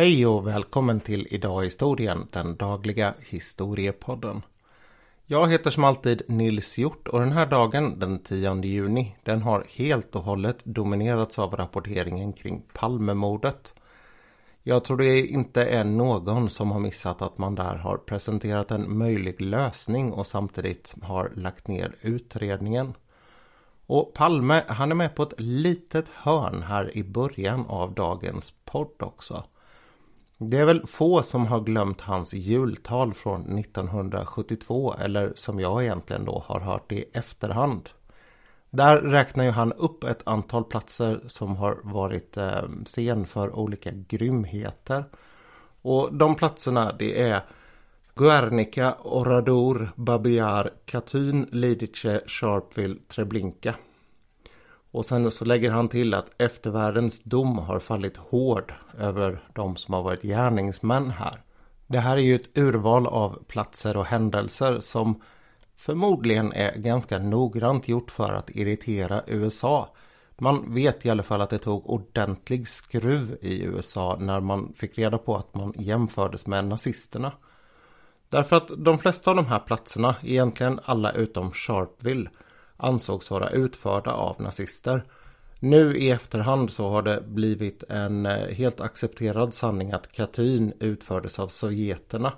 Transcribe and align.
Hej 0.00 0.26
och 0.26 0.46
välkommen 0.46 1.00
till 1.00 1.26
Idag 1.30 1.62
i 1.62 1.66
historien, 1.66 2.28
den 2.30 2.56
dagliga 2.56 3.14
historiepodden. 3.20 4.42
Jag 5.26 5.50
heter 5.50 5.70
som 5.70 5.84
alltid 5.84 6.22
Nils 6.28 6.78
Hjort 6.78 7.08
och 7.08 7.20
den 7.20 7.32
här 7.32 7.46
dagen, 7.46 7.98
den 7.98 8.18
10 8.18 8.62
juni, 8.62 9.16
den 9.22 9.42
har 9.42 9.64
helt 9.68 10.16
och 10.16 10.22
hållet 10.22 10.64
dominerats 10.64 11.38
av 11.38 11.54
rapporteringen 11.54 12.32
kring 12.32 12.62
Palmemordet. 12.72 13.74
Jag 14.62 14.84
tror 14.84 14.96
det 14.96 15.26
inte 15.26 15.64
är 15.64 15.84
någon 15.84 16.50
som 16.50 16.70
har 16.70 16.80
missat 16.80 17.22
att 17.22 17.38
man 17.38 17.54
där 17.54 17.76
har 17.76 17.96
presenterat 17.96 18.70
en 18.70 18.98
möjlig 18.98 19.40
lösning 19.40 20.12
och 20.12 20.26
samtidigt 20.26 20.94
har 21.02 21.32
lagt 21.34 21.68
ner 21.68 21.96
utredningen. 22.00 22.94
Och 23.86 24.14
Palme, 24.14 24.64
han 24.68 24.90
är 24.90 24.94
med 24.94 25.14
på 25.14 25.22
ett 25.22 25.40
litet 25.40 26.08
hörn 26.08 26.62
här 26.62 26.96
i 26.96 27.04
början 27.04 27.66
av 27.68 27.94
dagens 27.94 28.54
podd 28.64 29.02
också. 29.02 29.44
Det 30.42 30.58
är 30.58 30.64
väl 30.64 30.86
få 30.86 31.22
som 31.22 31.46
har 31.46 31.60
glömt 31.60 32.00
hans 32.00 32.34
jultal 32.34 33.14
från 33.14 33.58
1972 33.58 34.94
eller 34.98 35.32
som 35.34 35.60
jag 35.60 35.82
egentligen 35.82 36.24
då 36.24 36.44
har 36.46 36.60
hört 36.60 36.92
i 36.92 37.04
efterhand. 37.12 37.88
Där 38.70 38.96
räknar 38.96 39.44
ju 39.44 39.50
han 39.50 39.72
upp 39.72 40.04
ett 40.04 40.22
antal 40.24 40.64
platser 40.64 41.20
som 41.26 41.56
har 41.56 41.78
varit 41.82 42.36
eh, 42.36 42.62
scen 42.84 43.26
för 43.26 43.58
olika 43.58 43.90
grymheter. 43.92 45.04
Och 45.82 46.14
de 46.14 46.34
platserna 46.34 46.92
det 46.98 47.20
är 47.20 47.40
Guernica, 48.14 48.94
Orador, 49.02 49.90
Babiar, 49.96 50.70
Katyn, 50.84 51.48
Lidice, 51.52 52.20
Sharpeville, 52.26 52.96
Treblinka. 53.08 53.74
Och 54.90 55.06
sen 55.06 55.30
så 55.30 55.44
lägger 55.44 55.70
han 55.70 55.88
till 55.88 56.14
att 56.14 56.42
eftervärldens 56.42 57.22
dom 57.22 57.58
har 57.58 57.78
fallit 57.78 58.16
hård 58.16 58.74
över 58.98 59.42
de 59.54 59.76
som 59.76 59.94
har 59.94 60.02
varit 60.02 60.22
gärningsmän 60.22 61.10
här. 61.10 61.42
Det 61.86 61.98
här 61.98 62.16
är 62.16 62.20
ju 62.20 62.36
ett 62.36 62.58
urval 62.58 63.06
av 63.06 63.44
platser 63.48 63.96
och 63.96 64.04
händelser 64.04 64.80
som 64.80 65.22
förmodligen 65.76 66.52
är 66.52 66.76
ganska 66.76 67.18
noggrant 67.18 67.88
gjort 67.88 68.10
för 68.10 68.32
att 68.32 68.50
irritera 68.50 69.22
USA. 69.26 69.94
Man 70.38 70.74
vet 70.74 71.06
i 71.06 71.10
alla 71.10 71.22
fall 71.22 71.40
att 71.40 71.50
det 71.50 71.58
tog 71.58 71.90
ordentlig 71.90 72.68
skruv 72.68 73.38
i 73.40 73.62
USA 73.62 74.16
när 74.20 74.40
man 74.40 74.72
fick 74.76 74.98
reda 74.98 75.18
på 75.18 75.36
att 75.36 75.54
man 75.54 75.74
jämfördes 75.76 76.46
med 76.46 76.64
nazisterna. 76.64 77.32
Därför 78.28 78.56
att 78.56 78.70
de 78.76 78.98
flesta 78.98 79.30
av 79.30 79.36
de 79.36 79.46
här 79.46 79.58
platserna, 79.58 80.16
egentligen 80.22 80.80
alla 80.84 81.12
utom 81.12 81.52
Sharpeville, 81.52 82.30
ansågs 82.80 83.30
vara 83.30 83.50
utförda 83.50 84.12
av 84.12 84.40
nazister. 84.42 85.04
Nu 85.58 85.96
i 85.96 86.10
efterhand 86.10 86.70
så 86.70 86.88
har 86.88 87.02
det 87.02 87.22
blivit 87.26 87.84
en 87.88 88.26
eh, 88.26 88.54
helt 88.54 88.80
accepterad 88.80 89.54
sanning 89.54 89.92
att 89.92 90.12
Katyn 90.12 90.72
utfördes 90.80 91.38
av 91.38 91.48
sovjeterna. 91.48 92.32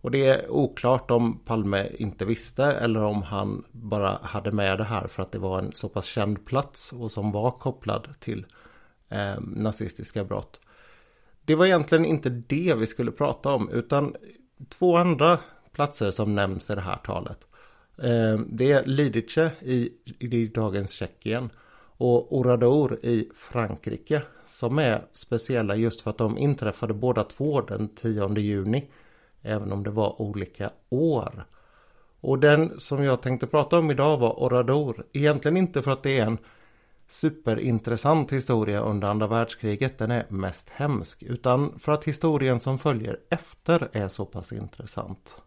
Och 0.00 0.10
det 0.10 0.26
är 0.26 0.50
oklart 0.50 1.10
om 1.10 1.38
Palme 1.38 1.88
inte 1.98 2.24
visste 2.24 2.64
eller 2.64 3.04
om 3.04 3.22
han 3.22 3.64
bara 3.72 4.18
hade 4.22 4.52
med 4.52 4.78
det 4.78 4.84
här 4.84 5.06
för 5.06 5.22
att 5.22 5.32
det 5.32 5.38
var 5.38 5.58
en 5.58 5.72
så 5.72 5.88
pass 5.88 6.04
känd 6.04 6.46
plats 6.46 6.92
och 6.92 7.10
som 7.10 7.32
var 7.32 7.50
kopplad 7.50 8.08
till 8.18 8.46
eh, 9.08 9.40
nazistiska 9.40 10.24
brott. 10.24 10.60
Det 11.44 11.54
var 11.54 11.66
egentligen 11.66 12.04
inte 12.04 12.28
det 12.30 12.74
vi 12.78 12.86
skulle 12.86 13.10
prata 13.10 13.54
om 13.54 13.70
utan 13.70 14.16
två 14.68 14.96
andra 14.96 15.38
platser 15.72 16.10
som 16.10 16.34
nämns 16.34 16.70
i 16.70 16.74
det 16.74 16.80
här 16.80 16.96
talet. 16.96 17.46
Eh, 17.98 18.38
det 18.48 18.72
är 18.72 18.84
Lidice 18.84 19.50
i, 19.60 19.92
i 20.18 20.46
dagens 20.46 20.90
Tjeckien 20.90 21.50
och 21.96 22.38
Orador 22.38 22.98
i 23.02 23.30
Frankrike 23.34 24.22
som 24.46 24.78
är 24.78 25.02
speciella 25.12 25.76
just 25.76 26.00
för 26.00 26.10
att 26.10 26.18
de 26.18 26.38
inträffade 26.38 26.94
båda 26.94 27.24
två 27.24 27.60
den 27.60 27.88
10 27.88 28.38
juni. 28.38 28.90
Även 29.42 29.72
om 29.72 29.82
det 29.82 29.90
var 29.90 30.22
olika 30.22 30.70
år. 30.88 31.44
Och 32.20 32.38
den 32.38 32.80
som 32.80 33.04
jag 33.04 33.22
tänkte 33.22 33.46
prata 33.46 33.78
om 33.78 33.90
idag 33.90 34.16
var 34.18 34.40
Orador. 34.42 35.06
Egentligen 35.12 35.56
inte 35.56 35.82
för 35.82 35.90
att 35.90 36.02
det 36.02 36.18
är 36.18 36.26
en 36.26 36.38
superintressant 37.08 38.32
historia 38.32 38.80
under 38.80 39.08
andra 39.08 39.26
världskriget. 39.26 39.98
Den 39.98 40.10
är 40.10 40.26
mest 40.28 40.68
hemsk. 40.68 41.22
Utan 41.22 41.78
för 41.78 41.92
att 41.92 42.04
historien 42.04 42.60
som 42.60 42.78
följer 42.78 43.18
efter 43.30 43.88
är 43.92 44.08
så 44.08 44.24
pass 44.24 44.52
intressant. 44.52 45.40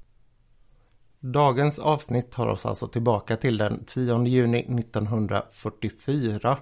Dagens 1.22 1.80
avsnitt 1.80 2.32
tar 2.32 2.48
oss 2.48 2.66
alltså 2.66 2.88
tillbaka 2.88 3.38
till 3.38 3.58
den 3.58 3.84
10 3.86 4.26
juni 4.26 4.60
1944 4.60 6.58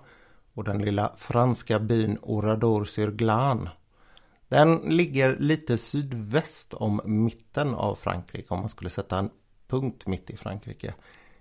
och 0.53 0.63
den 0.63 0.81
lilla 0.81 1.11
franska 1.17 1.79
byn 1.79 2.17
Oradour-sur-Glane. 2.21 3.69
Den 4.47 4.75
ligger 4.75 5.37
lite 5.39 5.77
sydväst 5.77 6.73
om 6.73 7.01
mitten 7.05 7.73
av 7.73 7.95
Frankrike 7.95 8.53
om 8.53 8.59
man 8.59 8.69
skulle 8.69 8.89
sätta 8.89 9.17
en 9.17 9.29
punkt 9.67 10.07
mitt 10.07 10.29
i 10.29 10.37
Frankrike. 10.37 10.93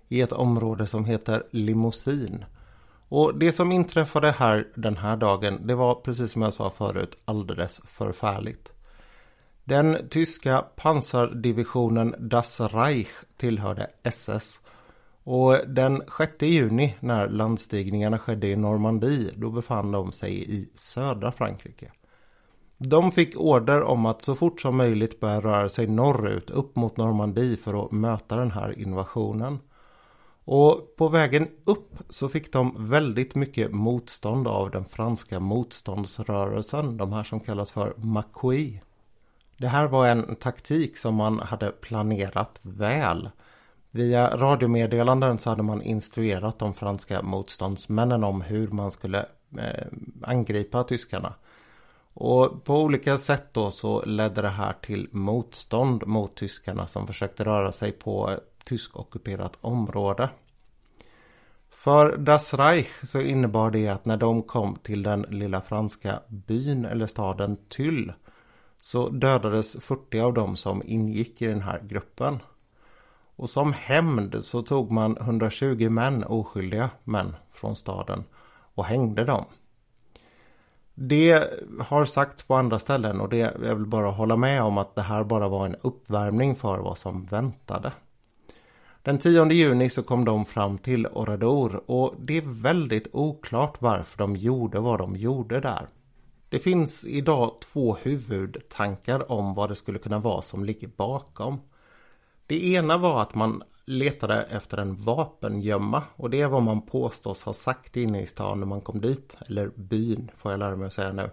I 0.07 0.21
ett 0.21 0.31
område 0.31 0.87
som 0.87 1.05
heter 1.05 1.43
Limousin. 1.51 2.45
Och 3.09 3.39
det 3.39 3.51
som 3.51 3.71
inträffade 3.71 4.31
här 4.31 4.67
den 4.75 4.97
här 4.97 5.17
dagen 5.17 5.67
det 5.67 5.75
var 5.75 5.95
precis 5.95 6.31
som 6.31 6.41
jag 6.41 6.53
sa 6.53 6.69
förut 6.69 7.17
alldeles 7.25 7.81
förfärligt. 7.85 8.73
Den 9.67 10.09
tyska 10.09 10.65
pansardivisionen 10.75 12.15
Das 12.19 12.59
Reich 12.59 13.07
tillhörde 13.37 13.87
SS. 14.03 14.59
Och 15.23 15.57
den 15.67 16.01
6 16.17 16.41
juni 16.41 16.95
när 16.99 17.29
landstigningarna 17.29 18.19
skedde 18.19 18.47
i 18.47 18.55
Normandie 18.55 19.31
då 19.35 19.49
befann 19.49 19.91
de 19.91 20.11
sig 20.11 20.51
i 20.51 20.69
södra 20.75 21.31
Frankrike. 21.31 21.91
De 22.77 23.11
fick 23.11 23.37
order 23.37 23.81
om 23.83 24.05
att 24.05 24.21
så 24.21 24.35
fort 24.35 24.61
som 24.61 24.77
möjligt 24.77 25.19
börja 25.19 25.41
röra 25.41 25.69
sig 25.69 25.87
norrut 25.87 26.49
upp 26.49 26.75
mot 26.75 26.97
Normandie 26.97 27.57
för 27.57 27.85
att 27.85 27.91
möta 27.91 28.35
den 28.35 28.51
här 28.51 28.79
invasionen. 28.79 29.59
Och 30.43 30.95
på 30.97 31.07
vägen 31.07 31.47
upp 31.65 31.89
så 32.09 32.29
fick 32.29 32.53
de 32.53 32.89
väldigt 32.89 33.35
mycket 33.35 33.71
motstånd 33.71 34.47
av 34.47 34.71
den 34.71 34.85
franska 34.85 35.39
motståndsrörelsen, 35.39 36.97
de 36.97 37.13
här 37.13 37.23
som 37.23 37.39
kallas 37.39 37.71
för 37.71 37.93
Macquis. 37.97 38.86
Det 39.57 39.67
här 39.67 39.87
var 39.87 40.07
en 40.07 40.35
taktik 40.35 40.97
som 40.97 41.15
man 41.15 41.39
hade 41.39 41.71
planerat 41.71 42.59
väl. 42.61 43.29
Via 43.91 44.37
radiomeddelanden 44.37 45.37
så 45.37 45.49
hade 45.49 45.63
man 45.63 45.81
instruerat 45.81 46.59
de 46.59 46.73
franska 46.73 47.21
motståndsmännen 47.21 48.23
om 48.23 48.41
hur 48.41 48.67
man 48.67 48.91
skulle 48.91 49.25
eh, 49.57 49.87
angripa 50.23 50.83
tyskarna. 50.83 51.33
Och 52.13 52.63
på 52.63 52.81
olika 52.81 53.17
sätt 53.17 53.47
då 53.51 53.71
så 53.71 54.05
ledde 54.05 54.41
det 54.41 54.49
här 54.49 54.73
till 54.81 55.07
motstånd 55.11 56.07
mot 56.07 56.35
tyskarna 56.35 56.87
som 56.87 57.07
försökte 57.07 57.45
röra 57.45 57.71
sig 57.71 57.91
på 57.91 58.39
tyskockuperat 58.65 59.57
område. 59.61 60.29
För 61.69 62.17
Das 62.17 62.53
Reich 62.53 62.89
så 63.03 63.21
innebar 63.21 63.71
det 63.71 63.87
att 63.87 64.05
när 64.05 64.17
de 64.17 64.43
kom 64.43 64.75
till 64.75 65.03
den 65.03 65.21
lilla 65.29 65.61
franska 65.61 66.19
byn 66.27 66.85
eller 66.85 67.05
staden 67.05 67.57
Tyll 67.69 68.13
så 68.81 69.09
dödades 69.09 69.73
40 69.79 70.19
av 70.19 70.33
dem 70.33 70.57
som 70.57 70.81
ingick 70.85 71.41
i 71.41 71.47
den 71.47 71.61
här 71.61 71.81
gruppen. 71.87 72.39
Och 73.35 73.49
som 73.49 73.73
hämnd 73.73 74.43
så 74.43 74.61
tog 74.61 74.91
man 74.91 75.17
120 75.17 75.89
män, 75.89 76.23
oskyldiga 76.23 76.89
män 77.03 77.35
från 77.51 77.75
staden 77.75 78.23
och 78.75 78.85
hängde 78.85 79.25
dem. 79.25 79.45
Det 80.93 81.49
har 81.79 82.05
sagts 82.05 82.43
på 82.43 82.55
andra 82.55 82.79
ställen 82.79 83.21
och 83.21 83.29
det 83.29 83.41
är 83.41 83.57
väl 83.57 83.85
bara 83.85 84.09
att 84.09 84.17
hålla 84.17 84.35
med 84.35 84.63
om 84.63 84.77
att 84.77 84.95
det 84.95 85.01
här 85.01 85.23
bara 85.23 85.47
var 85.47 85.65
en 85.65 85.75
uppvärmning 85.81 86.55
för 86.55 86.77
vad 86.77 86.97
som 86.97 87.25
väntade. 87.25 87.91
Den 89.01 89.17
10 89.17 89.45
juni 89.51 89.89
så 89.89 90.03
kom 90.03 90.25
de 90.25 90.45
fram 90.45 90.77
till 90.77 91.07
Orador 91.07 91.81
och 91.91 92.15
det 92.19 92.37
är 92.37 92.61
väldigt 92.61 93.07
oklart 93.11 93.81
varför 93.81 94.17
de 94.17 94.35
gjorde 94.35 94.79
vad 94.79 94.99
de 94.99 95.15
gjorde 95.15 95.59
där. 95.59 95.87
Det 96.49 96.59
finns 96.59 97.05
idag 97.05 97.61
två 97.61 97.97
huvudtankar 98.01 99.31
om 99.31 99.53
vad 99.53 99.69
det 99.69 99.75
skulle 99.75 99.99
kunna 99.99 100.19
vara 100.19 100.41
som 100.41 100.65
ligger 100.65 100.87
bakom. 100.87 101.61
Det 102.45 102.65
ena 102.65 102.97
var 102.97 103.21
att 103.21 103.35
man 103.35 103.63
letade 103.85 104.43
efter 104.43 104.77
en 104.77 104.95
vapengömma 104.95 106.03
och 106.15 106.29
det 106.29 106.41
är 106.41 106.47
vad 106.47 106.63
man 106.63 106.81
påstås 106.81 107.43
ha 107.43 107.53
sagt 107.53 107.97
inne 107.97 108.21
i 108.21 108.27
stan 108.27 108.59
när 108.59 108.67
man 108.67 108.81
kom 108.81 109.01
dit. 109.01 109.37
Eller 109.47 109.67
byn 109.75 110.31
får 110.37 110.51
jag 110.51 110.59
lära 110.59 110.75
mig 110.75 110.87
att 110.87 110.93
säga 110.93 111.11
nu. 111.11 111.29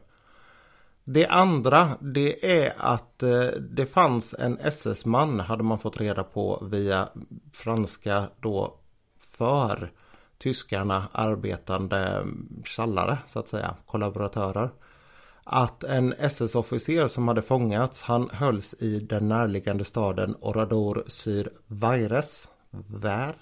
Det 1.05 1.27
andra 1.27 1.99
det 2.01 2.63
är 2.63 2.75
att 2.79 3.23
eh, 3.23 3.47
det 3.71 3.87
fanns 3.87 4.35
en 4.39 4.59
SS-man 4.59 5.41
hade 5.41 5.63
man 5.63 5.79
fått 5.79 6.01
reda 6.01 6.25
på 6.25 6.67
via 6.71 7.09
franska 7.53 8.25
då 8.41 8.79
för 9.19 9.93
tyskarna 10.39 11.09
arbetande 11.13 11.99
mm, 11.99 12.63
tjallare 12.65 13.19
så 13.27 13.39
att 13.39 13.49
säga, 13.49 13.75
kollaboratörer 13.87 14.71
att 15.45 15.85
en 15.85 16.13
SS-officer 16.19 17.09
som 17.09 17.29
hade 17.29 17.43
fångats 17.43 18.03
han 18.03 18.31
hölls 18.33 18.75
i 18.79 19.01
den 19.01 19.29
närliggande 19.29 19.85
staden 19.85 20.37
Orador 20.41 21.05
sur 21.07 21.53
Vaires. 21.67 22.49
Vär. 22.87 23.37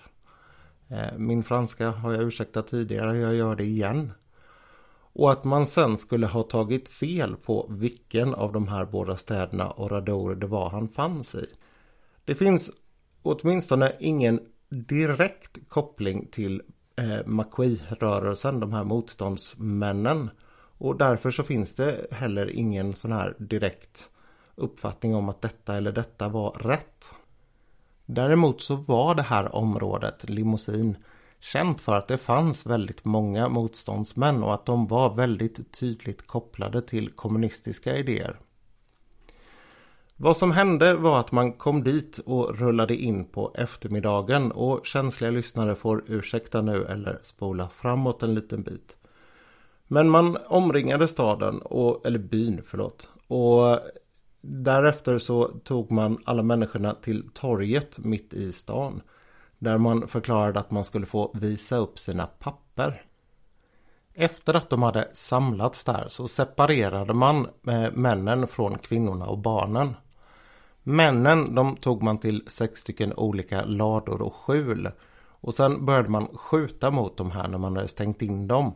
Eh, 0.89 1.19
min 1.19 1.43
franska 1.43 1.91
har 1.91 2.13
jag 2.13 2.23
ursäktat 2.23 2.67
tidigare, 2.67 3.19
jag 3.19 3.35
gör 3.35 3.57
det 3.57 3.65
igen. 3.65 4.13
och 5.15 5.33
att 5.33 5.45
man 5.45 5.67
sen 5.67 5.99
skulle 5.99 6.27
ha 6.27 6.43
tagit 6.43 6.89
fel 6.89 7.37
på 7.37 7.67
vilken 7.71 8.35
av 8.35 8.53
de 8.53 8.69
här 8.69 8.85
båda 8.85 9.17
städerna 9.17 9.73
Orador 9.73 10.35
det 10.35 10.47
var 10.47 10.71
han 10.71 10.89
fanns 10.89 11.35
i. 11.35 11.47
Det 12.25 12.35
finns 12.35 12.71
åtminstone 13.23 13.93
ingen 14.01 14.41
direkt 14.69 15.69
koppling 15.69 16.29
till 16.31 16.63
eh, 16.97 17.27
Makui-rörelsen, 17.27 18.61
de 18.61 18.73
här 18.73 18.85
motståndsmännen. 18.85 20.31
Och 20.82 20.96
därför 20.96 21.31
så 21.31 21.43
finns 21.43 21.75
det 21.75 22.06
heller 22.11 22.50
ingen 22.50 22.94
sån 22.94 23.12
här 23.12 23.34
direkt 23.38 24.11
uppfattning 24.55 25.14
om 25.14 25.29
att 25.29 25.43
detta 25.43 25.76
eller 25.76 25.93
detta 25.93 26.29
var 26.29 26.50
rätt. 26.50 27.14
Däremot 28.06 28.62
så 28.62 28.75
var 28.75 29.14
det 29.14 29.23
här 29.23 29.55
området, 29.55 30.31
Limousin, 30.31 30.96
känt 31.40 31.81
för 31.81 31.96
att 31.96 32.08
det 32.08 32.19
fanns 32.19 32.67
väldigt 32.67 33.05
många 33.05 33.49
motståndsmän 33.49 34.43
och 34.43 34.55
att 34.55 34.67
de 34.67 34.87
var 34.87 35.14
väldigt 35.14 35.73
tydligt 35.73 36.26
kopplade 36.26 36.82
till 36.82 37.11
kommunistiska 37.11 37.96
idéer. 37.96 38.38
Vad 40.17 40.37
som 40.37 40.52
hände 40.52 40.94
var 40.94 41.20
att 41.20 41.32
man 41.32 41.52
kom 41.52 41.84
dit 41.84 42.19
och 42.26 42.58
rullade 42.58 42.96
in 42.96 43.25
på 43.25 43.55
eftermiddagen 43.55 44.52
och 44.52 44.87
känsliga 44.87 45.31
lyssnare 45.31 45.75
får 45.75 46.05
ursäkta 46.06 46.62
nu 46.62 46.84
eller 46.84 47.19
spola 47.23 47.69
framåt 47.69 48.23
en 48.23 48.34
liten 48.34 48.62
bit. 48.62 48.96
Men 49.93 50.11
man 50.11 50.37
omringade 50.49 51.09
staden, 51.09 51.62
och, 51.62 52.06
eller 52.06 52.19
byn 52.19 52.62
förlåt, 52.67 53.09
och 53.29 53.79
därefter 54.41 55.19
så 55.19 55.44
tog 55.44 55.93
man 55.93 56.19
alla 56.25 56.43
människorna 56.43 56.94
till 56.94 57.31
torget 57.35 57.99
mitt 57.99 58.33
i 58.33 58.53
stan. 58.53 59.03
Där 59.59 59.79
man 59.79 60.09
förklarade 60.09 60.61
att 60.61 60.71
man 60.71 60.85
skulle 60.85 61.06
få 61.06 61.31
visa 61.35 61.77
upp 61.77 61.99
sina 61.99 62.27
papper. 62.27 63.03
Efter 64.15 64.55
att 64.55 64.71
de 64.71 64.83
hade 64.83 65.09
samlats 65.12 65.85
där 65.85 66.05
så 66.09 66.29
separerade 66.29 67.15
man 67.15 67.47
eh, 67.69 67.93
männen 67.93 68.49
från 68.49 68.79
kvinnorna 68.79 69.27
och 69.27 69.39
barnen. 69.39 69.94
Männen 70.83 71.55
de 71.55 71.77
tog 71.77 72.03
man 72.03 72.19
till 72.19 72.43
sex 72.47 72.81
stycken 72.81 73.12
olika 73.17 73.65
lador 73.65 74.23
och 74.23 74.35
skjul. 74.35 74.91
Och 75.41 75.55
sen 75.55 75.87
började 75.87 76.09
man 76.09 76.27
skjuta 76.27 76.91
mot 76.91 77.17
de 77.17 77.31
här 77.31 77.49
när 77.49 77.59
man 77.59 77.77
hade 77.77 77.89
stängt 77.89 78.23
in 78.23 78.49
dem. 78.49 78.75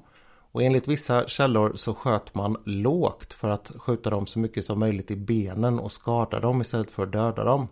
Och 0.57 0.63
enligt 0.63 0.89
vissa 0.89 1.29
källor 1.29 1.73
så 1.75 1.95
sköt 1.95 2.35
man 2.35 2.57
lågt 2.65 3.33
för 3.33 3.49
att 3.49 3.73
skjuta 3.79 4.11
dem 4.11 4.27
så 4.27 4.39
mycket 4.39 4.65
som 4.65 4.79
möjligt 4.79 5.11
i 5.11 5.17
benen 5.17 5.79
och 5.79 5.93
skada 5.93 6.41
dem 6.41 6.61
istället 6.61 6.91
för 6.91 7.03
att 7.03 7.13
döda 7.13 7.45
dem. 7.45 7.69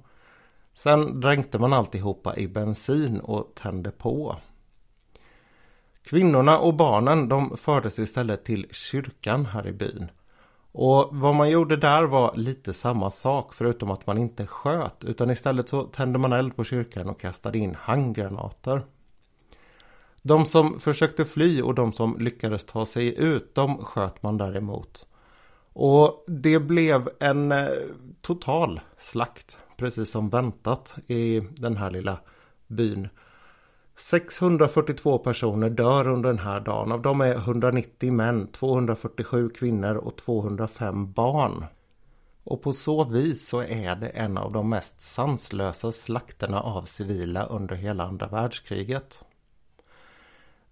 Sen 0.73 1.21
dränkte 1.21 1.59
man 1.59 1.73
alltihopa 1.73 2.37
i 2.37 2.49
bensin 2.49 3.21
och 3.21 3.53
tände 3.55 3.91
på. 3.91 4.37
Kvinnorna 6.03 6.59
och 6.59 6.75
barnen 6.75 7.29
de 7.29 7.57
fördes 7.57 7.99
istället 7.99 8.45
till 8.45 8.67
kyrkan 8.71 9.47
här 9.47 9.67
i 9.67 9.73
byn. 9.73 10.11
Och 10.73 11.09
vad 11.13 11.35
man 11.35 11.51
gjorde 11.51 11.77
där 11.77 12.03
var 12.03 12.37
lite 12.37 12.73
samma 12.73 13.11
sak 13.11 13.55
förutom 13.55 13.91
att 13.91 14.07
man 14.07 14.19
inte 14.19 14.47
sköt 14.47 15.05
utan 15.05 15.31
istället 15.31 15.69
så 15.69 15.83
tände 15.83 16.19
man 16.19 16.33
eld 16.33 16.57
på 16.57 16.65
kyrkan 16.65 17.09
och 17.09 17.21
kastade 17.21 17.59
in 17.59 17.75
handgranater. 17.75 18.83
De 20.27 20.47
som 20.47 20.81
försökte 20.81 21.25
fly 21.25 21.63
och 21.63 21.75
de 21.75 21.93
som 21.93 22.19
lyckades 22.19 22.65
ta 22.65 22.87
sig 22.87 23.17
ut, 23.19 23.55
de 23.55 23.85
sköt 23.85 24.23
man 24.23 24.37
däremot. 24.37 25.07
Och 25.73 26.25
det 26.27 26.59
blev 26.59 27.11
en 27.21 27.53
eh, 27.53 27.69
total 28.21 28.81
slakt, 28.99 29.57
precis 29.77 30.11
som 30.11 30.29
väntat 30.29 30.97
i 31.07 31.41
den 31.41 31.77
här 31.77 31.91
lilla 31.91 32.19
byn. 32.67 33.09
642 33.97 35.19
personer 35.19 35.71
dör 35.71 36.09
under 36.09 36.29
den 36.29 36.39
här 36.39 36.61
dagen. 36.61 36.93
Av 36.93 37.03
dem 37.03 37.21
är 37.21 37.35
190 37.35 38.13
män, 38.13 38.47
247 38.53 39.49
kvinnor 39.49 39.95
och 39.95 40.17
205 40.17 41.13
barn. 41.13 41.65
Och 42.45 42.63
på 42.63 42.73
så 42.73 43.05
vis 43.05 43.49
så 43.49 43.61
är 43.61 43.97
det 43.97 44.09
en 44.09 44.39
av 44.39 44.53
de 44.53 44.71
mest 44.71 45.01
sanslösa 45.01 45.93
slakterna 45.93 46.61
av 46.61 46.83
civila 46.83 47.47
under 47.47 47.77
hela 47.77 48.05
andra 48.05 48.27
världskriget. 48.27 49.25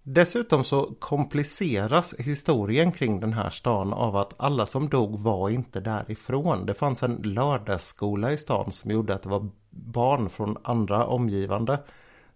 Dessutom 0.05 0.63
så 0.63 0.95
kompliceras 0.99 2.13
historien 2.17 2.91
kring 2.91 3.19
den 3.19 3.33
här 3.33 3.49
stan 3.49 3.93
av 3.93 4.15
att 4.15 4.33
alla 4.37 4.65
som 4.65 4.89
dog 4.89 5.19
var 5.19 5.49
inte 5.49 5.79
därifrån. 5.79 6.65
Det 6.65 6.73
fanns 6.73 7.03
en 7.03 7.15
lördagsskola 7.15 8.31
i 8.31 8.37
stan 8.37 8.71
som 8.71 8.91
gjorde 8.91 9.13
att 9.13 9.23
det 9.23 9.29
var 9.29 9.49
barn 9.69 10.29
från 10.29 10.57
andra 10.63 11.05
omgivande 11.05 11.79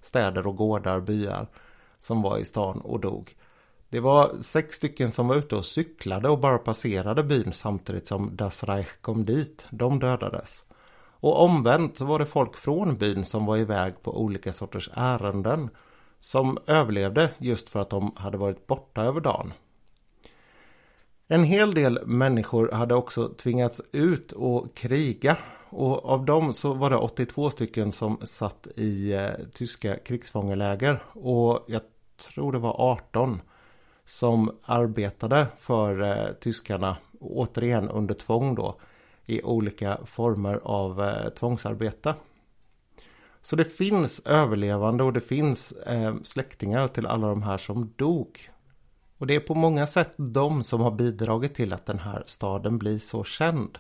städer 0.02 0.48
och 0.48 0.56
gårdar, 0.56 1.02
byar 1.02 1.48
som 2.00 2.22
var 2.22 2.38
i 2.38 2.46
stan 2.46 2.82
och 2.82 3.00
dog. 3.00 3.36
Det 3.90 4.00
var 4.00 4.38
sex 4.40 4.76
stycken 4.76 5.12
som 5.12 5.28
var 5.28 5.36
ute 5.36 5.56
och 5.56 5.66
cyklade 5.66 6.30
och 6.30 6.40
bara 6.40 6.58
passerade 6.58 7.24
byn 7.24 7.54
samtidigt 7.54 8.08
som 8.08 8.36
Das 8.36 8.64
Reich 8.64 9.02
kom 9.02 9.26
dit. 9.26 9.66
De 9.70 10.00
dödades. 10.00 10.64
Och 11.20 11.44
omvänt 11.44 11.98
så 11.98 12.06
var 12.06 12.20
det 12.20 12.26
folk 12.26 12.56
från 12.56 12.98
byn 12.98 13.26
som 13.26 13.46
var 13.46 13.58
iväg 13.58 14.04
på 14.04 14.22
olika 14.22 14.54
sorters 14.54 14.90
ärenden 14.94 15.70
som 16.20 16.58
överlevde 16.68 17.30
just 17.38 17.70
för 17.70 17.80
att 17.80 17.90
de 17.90 18.12
hade 18.16 18.38
varit 18.38 18.68
borta 18.68 19.02
över 19.02 19.22
dagen. 19.22 19.54
En 21.28 21.44
hel 21.44 21.74
del 21.74 22.00
människor 22.06 22.72
hade 22.72 22.96
också 22.96 23.30
tvingats 23.30 23.82
ut 23.92 24.32
och 24.32 24.76
kriga 24.76 25.38
och 25.70 26.06
av 26.06 26.26
dem 26.26 26.54
så 26.54 26.74
var 26.74 26.90
det 26.90 26.98
82 26.98 27.50
stycken 27.50 27.92
som 27.92 28.18
satt 28.24 28.68
i 28.76 29.14
eh, 29.14 29.32
tyska 29.54 29.98
krigsfångeläger 29.98 31.04
och 31.14 31.66
jag 31.68 31.82
tror 32.18 32.52
det 32.52 32.60
var 32.60 32.76
18 32.92 33.42
som 34.06 34.52
arbetade 34.64 35.48
för 35.60 36.02
eh, 36.02 36.34
tyskarna 36.34 36.98
återigen 37.20 37.90
under 37.90 38.16
tvång 38.16 38.56
då 38.56 38.80
i 39.26 39.44
olika 39.44 39.98
former 40.06 40.60
av 40.64 41.04
eh, 41.04 41.30
tvångsarbete. 41.30 42.16
Så 43.48 43.56
det 43.56 43.64
finns 43.64 44.22
överlevande 44.26 45.04
och 45.04 45.14
det 45.14 45.22
finns 45.22 45.72
eh, 45.72 46.16
släktingar 46.24 46.88
till 46.88 47.06
alla 47.06 47.28
de 47.28 47.44
här 47.44 47.58
som 47.58 47.94
dog. 47.96 48.50
Och 49.18 49.28
det 49.28 49.36
är 49.36 49.40
på 49.40 49.56
många 49.56 49.88
sätt 49.88 50.14
de 50.18 50.64
som 50.64 50.82
har 50.82 50.92
bidragit 50.92 51.56
till 51.56 51.74
att 51.74 51.86
den 51.86 52.00
här 52.00 52.24
staden 52.26 52.78
blir 52.78 53.00
så 53.00 53.24
känd. 53.24 53.78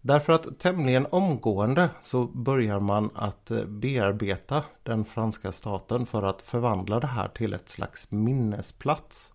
Därför 0.00 0.32
att 0.32 0.58
tämligen 0.58 1.06
omgående 1.10 1.90
så 2.02 2.24
börjar 2.24 2.80
man 2.80 3.10
att 3.14 3.50
eh, 3.50 3.64
bearbeta 3.64 4.64
den 4.82 5.04
franska 5.04 5.52
staten 5.52 6.06
för 6.06 6.22
att 6.22 6.42
förvandla 6.42 7.00
det 7.00 7.06
här 7.06 7.28
till 7.28 7.52
ett 7.52 7.68
slags 7.68 8.10
minnesplats. 8.10 9.32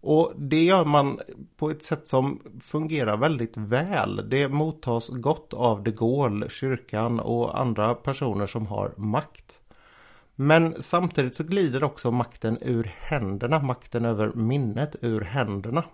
Och 0.00 0.32
det 0.36 0.64
gör 0.64 0.84
man 0.84 1.20
på 1.56 1.70
ett 1.70 1.82
sätt 1.82 2.08
som 2.08 2.42
fungerar 2.60 3.16
väldigt 3.16 3.56
väl. 3.56 4.28
Det 4.30 4.48
mottas 4.48 5.08
gott 5.08 5.54
av 5.54 5.82
de 5.82 5.90
Gaulle, 5.90 6.48
kyrkan 6.48 7.20
och 7.20 7.60
andra 7.60 7.94
personer 7.94 8.46
som 8.46 8.66
har 8.66 8.92
makt. 8.96 9.60
Men 10.34 10.82
samtidigt 10.82 11.34
så 11.34 11.44
glider 11.44 11.84
också 11.84 12.10
makten 12.10 12.58
ur 12.60 12.94
händerna, 12.98 13.58
makten 13.62 14.04
över 14.04 14.32
minnet 14.34 14.96
ur 15.00 15.20
händerna. 15.20 15.84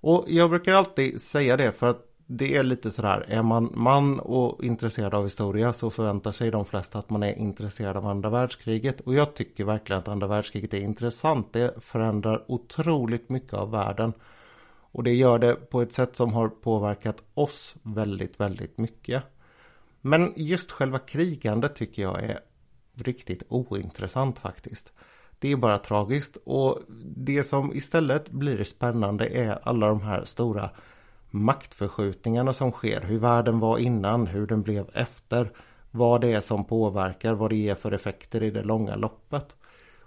Och 0.00 0.24
jag 0.28 0.50
brukar 0.50 0.72
alltid 0.72 1.20
säga 1.20 1.56
det 1.56 1.72
för 1.72 1.90
att 1.90 2.15
det 2.26 2.56
är 2.56 2.62
lite 2.62 2.90
sådär, 2.90 3.24
är 3.28 3.42
man 3.42 3.72
man 3.74 4.20
och 4.20 4.64
intresserad 4.64 5.14
av 5.14 5.24
historia 5.24 5.72
så 5.72 5.90
förväntar 5.90 6.32
sig 6.32 6.50
de 6.50 6.64
flesta 6.64 6.98
att 6.98 7.10
man 7.10 7.22
är 7.22 7.38
intresserad 7.38 7.96
av 7.96 8.06
andra 8.06 8.30
världskriget. 8.30 9.00
Och 9.00 9.14
jag 9.14 9.34
tycker 9.34 9.64
verkligen 9.64 10.00
att 10.00 10.08
andra 10.08 10.26
världskriget 10.26 10.74
är 10.74 10.80
intressant. 10.80 11.52
Det 11.52 11.84
förändrar 11.84 12.44
otroligt 12.48 13.28
mycket 13.28 13.54
av 13.54 13.70
världen. 13.70 14.12
Och 14.92 15.02
det 15.02 15.14
gör 15.14 15.38
det 15.38 15.54
på 15.54 15.82
ett 15.82 15.92
sätt 15.92 16.16
som 16.16 16.32
har 16.32 16.48
påverkat 16.48 17.22
oss 17.34 17.74
väldigt, 17.82 18.40
väldigt 18.40 18.78
mycket. 18.78 19.22
Men 20.00 20.32
just 20.36 20.72
själva 20.72 20.98
krigandet 20.98 21.74
tycker 21.74 22.02
jag 22.02 22.24
är 22.24 22.40
riktigt 22.94 23.42
ointressant 23.48 24.38
faktiskt. 24.38 24.92
Det 25.38 25.52
är 25.52 25.56
bara 25.56 25.78
tragiskt 25.78 26.36
och 26.44 26.80
det 27.16 27.44
som 27.44 27.74
istället 27.74 28.30
blir 28.30 28.64
spännande 28.64 29.26
är 29.26 29.58
alla 29.62 29.88
de 29.88 30.00
här 30.00 30.24
stora 30.24 30.70
maktförskjutningarna 31.30 32.52
som 32.52 32.72
sker, 32.72 33.00
hur 33.00 33.18
världen 33.18 33.60
var 33.60 33.78
innan, 33.78 34.26
hur 34.26 34.46
den 34.46 34.62
blev 34.62 34.90
efter, 34.94 35.50
vad 35.90 36.20
det 36.20 36.32
är 36.32 36.40
som 36.40 36.64
påverkar, 36.64 37.34
vad 37.34 37.50
det 37.50 37.56
ger 37.56 37.74
för 37.74 37.92
effekter 37.92 38.42
i 38.42 38.50
det 38.50 38.62
långa 38.62 38.96
loppet. 38.96 39.56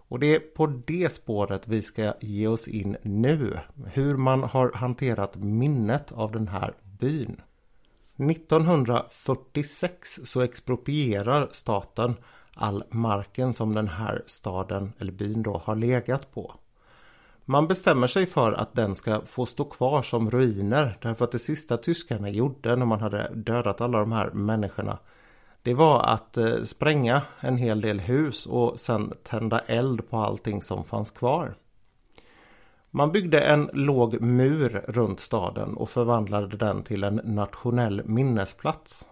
Och 0.09 0.19
det 0.19 0.35
är 0.35 0.39
på 0.39 0.67
det 0.67 1.13
spåret 1.13 1.67
vi 1.67 1.81
ska 1.81 2.13
ge 2.21 2.47
oss 2.47 2.67
in 2.67 2.97
nu, 3.01 3.57
hur 3.85 4.17
man 4.17 4.43
har 4.43 4.71
hanterat 4.71 5.35
minnet 5.35 6.11
av 6.11 6.31
den 6.31 6.47
här 6.47 6.73
byn. 6.99 7.41
1946 8.17 10.19
så 10.23 10.41
exproprierar 10.41 11.49
staten 11.51 12.15
all 12.53 12.83
marken 12.89 13.53
som 13.53 13.75
den 13.75 13.87
här 13.87 14.23
staden 14.25 14.93
eller 14.99 15.11
byn 15.11 15.43
då 15.43 15.61
har 15.65 15.75
legat 15.75 16.33
på. 16.33 16.55
Man 17.51 17.67
bestämmer 17.67 18.07
sig 18.07 18.25
för 18.25 18.51
att 18.51 18.73
den 18.73 18.95
ska 18.95 19.21
få 19.25 19.45
stå 19.45 19.63
kvar 19.63 20.01
som 20.01 20.31
ruiner 20.31 20.97
därför 21.01 21.25
att 21.25 21.31
det 21.31 21.39
sista 21.39 21.77
tyskarna 21.77 22.29
gjorde 22.29 22.75
när 22.75 22.85
man 22.85 22.99
hade 22.99 23.31
dödat 23.35 23.81
alla 23.81 23.99
de 23.99 24.11
här 24.11 24.29
människorna 24.29 24.97
det 25.63 25.73
var 25.73 26.03
att 26.03 26.37
eh, 26.37 26.61
spränga 26.61 27.21
en 27.39 27.57
hel 27.57 27.81
del 27.81 27.99
hus 27.99 28.45
och 28.45 28.79
sen 28.79 29.13
tända 29.23 29.59
eld 29.59 30.09
på 30.09 30.17
allting 30.17 30.61
som 30.61 30.83
fanns 30.83 31.11
kvar. 31.11 31.55
Man 32.91 33.11
byggde 33.11 33.41
en 33.41 33.69
låg 33.73 34.21
mur 34.21 34.83
runt 34.87 35.19
staden 35.19 35.73
och 35.73 35.89
förvandlade 35.89 36.57
den 36.57 36.83
till 36.83 37.03
en 37.03 37.21
nationell 37.23 38.01
minnesplats. 38.05 39.05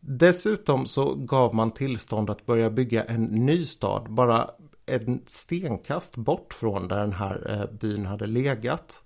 Dessutom 0.00 0.86
så 0.86 1.14
gav 1.14 1.54
man 1.54 1.70
tillstånd 1.70 2.30
att 2.30 2.46
börja 2.46 2.70
bygga 2.70 3.04
en 3.04 3.24
ny 3.24 3.64
stad 3.64 4.06
bara 4.10 4.50
en 4.90 5.22
stenkast 5.26 6.16
bort 6.16 6.54
från 6.54 6.88
där 6.88 7.00
den 7.00 7.12
här 7.12 7.50
eh, 7.50 7.78
byn 7.78 8.06
hade 8.06 8.26
legat. 8.26 9.02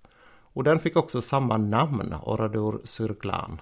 Och 0.55 0.65
den 0.65 0.81
fick 0.81 0.97
också 0.97 1.23
samma 1.23 1.57
namn, 1.57 2.15
Oradour 2.23 2.81
sur 2.85 3.17
Glane. 3.21 3.59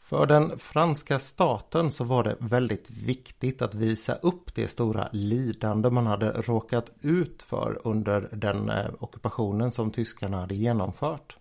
För 0.00 0.26
den 0.26 0.58
franska 0.58 1.18
staten 1.18 1.90
så 1.90 2.04
var 2.04 2.24
det 2.24 2.36
väldigt 2.38 2.90
viktigt 2.90 3.62
att 3.62 3.74
visa 3.74 4.14
upp 4.14 4.54
det 4.54 4.68
stora 4.68 5.08
lidande 5.12 5.90
man 5.90 6.06
hade 6.06 6.30
råkat 6.30 6.92
ut 7.00 7.42
för 7.42 7.80
under 7.84 8.28
den 8.32 8.70
eh, 8.70 8.86
ockupationen 8.98 9.72
som 9.72 9.90
tyskarna 9.90 10.40
hade 10.40 10.54
genomfört. 10.54 11.36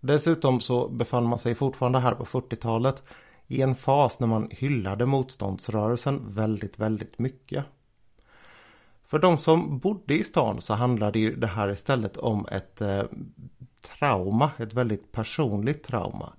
Dessutom 0.00 0.60
så 0.60 0.88
befann 0.88 1.26
man 1.26 1.38
sig 1.38 1.54
fortfarande 1.54 1.98
här 1.98 2.14
på 2.14 2.24
40-talet 2.24 3.02
i 3.46 3.62
en 3.62 3.74
fas 3.74 4.20
när 4.20 4.26
man 4.26 4.48
hyllade 4.50 5.06
motståndsrörelsen 5.06 6.34
väldigt, 6.34 6.78
väldigt 6.78 7.18
mycket. 7.18 7.64
För 9.14 9.18
de 9.18 9.38
som 9.38 9.78
bodde 9.78 10.14
i 10.14 10.24
stan 10.24 10.60
så 10.60 10.74
handlade 10.74 11.18
ju 11.18 11.36
det 11.36 11.46
här 11.46 11.70
istället 11.70 12.16
om 12.16 12.46
ett 12.50 12.80
eh, 12.80 13.02
trauma, 13.98 14.50
ett 14.58 14.74
väldigt 14.74 15.12
personligt 15.12 15.82
trauma. 15.82 16.32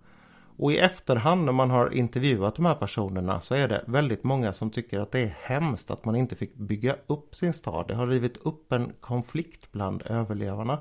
Och 0.58 0.72
i 0.72 0.78
efterhand 0.78 1.46
när 1.46 1.52
man 1.52 1.70
har 1.70 1.94
intervjuat 1.94 2.56
de 2.56 2.66
här 2.66 2.76
personerna 2.76 3.42
så 3.42 3.56
är 3.56 3.68
det 3.68 3.84
väldigt 3.88 4.24
många 4.24 4.54
som 4.54 4.70
tycker 4.70 5.00
att 5.00 5.12
det 5.12 5.20
är 5.20 5.38
hemskt 5.42 5.92
att 5.92 6.06
man 6.06 6.16
inte 6.16 6.36
fick 6.36 6.56
bygga 6.56 6.96
upp 7.08 7.36
sin 7.36 7.54
stad. 7.54 7.86
Det 7.88 7.96
har 7.96 8.08
rivit 8.08 8.38
upp 8.38 8.72
en 8.72 8.94
konflikt 9.00 9.72
bland 9.72 10.02
överlevarna. 10.06 10.80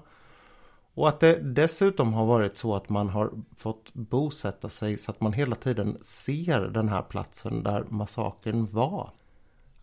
Och 0.94 1.08
att 1.08 1.20
det 1.20 1.38
dessutom 1.42 2.14
har 2.14 2.26
varit 2.26 2.56
så 2.56 2.74
att 2.74 2.88
man 2.88 3.08
har 3.08 3.30
fått 3.56 3.94
bosätta 3.94 4.68
sig 4.68 4.98
så 4.98 5.10
att 5.10 5.20
man 5.20 5.32
hela 5.32 5.56
tiden 5.56 5.98
ser 6.00 6.60
den 6.60 6.88
här 6.88 7.02
platsen 7.02 7.62
där 7.62 7.84
massakern 7.88 8.68
var. 8.72 9.10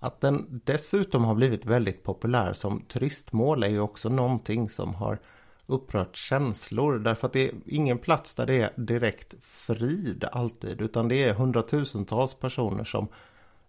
Att 0.04 0.22
den 0.22 0.62
dessutom 0.66 1.24
har 1.24 1.36
blivit 1.36 1.66
väldigt 1.66 2.04
populär 2.04 2.54
som 2.54 2.82
turistmål 2.82 3.64
är 3.64 3.68
ju 3.68 3.80
också 3.80 4.10
någonting 4.10 4.70
som 4.70 4.96
har 4.96 5.20
upprört 5.66 6.16
känslor 6.16 7.00
därför 7.00 7.28
att 7.28 7.34
det 7.34 7.48
är 7.48 7.54
ingen 7.66 7.98
plats 7.98 8.36
där 8.36 8.46
det 8.46 8.62
är 8.62 8.74
direkt 8.76 9.36
frid 9.42 10.26
alltid 10.32 10.82
utan 10.82 11.08
det 11.08 11.24
är 11.24 11.34
hundratusentals 11.34 12.34
personer 12.34 12.84
som 12.84 13.08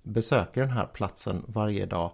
besöker 0.03 0.61
den 0.61 0.71
här 0.71 0.87
platsen 0.87 1.45
varje 1.47 1.87
dag. 1.87 2.12